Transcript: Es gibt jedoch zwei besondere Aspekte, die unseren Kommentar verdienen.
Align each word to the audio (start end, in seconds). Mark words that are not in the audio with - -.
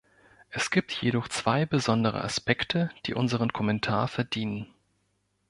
Es 0.49 0.71
gibt 0.71 0.91
jedoch 1.03 1.27
zwei 1.27 1.67
besondere 1.67 2.23
Aspekte, 2.23 2.89
die 3.05 3.13
unseren 3.13 3.53
Kommentar 3.53 4.07
verdienen. 4.07 4.65